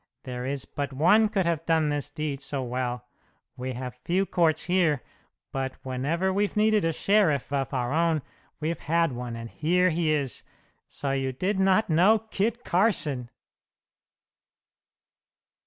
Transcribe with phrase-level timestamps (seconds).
[0.23, 3.05] There is but one could have done this deed so well.
[3.55, 5.03] We have few courts here,
[5.51, 8.23] but whenever we've needed a sheriff of our own
[8.59, 10.41] we've had one, and here he is.
[10.87, 13.29] So you did not know Kit Carson!"